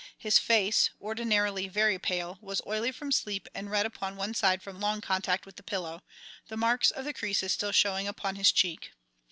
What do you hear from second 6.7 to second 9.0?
of the creases still showing upon his cheek.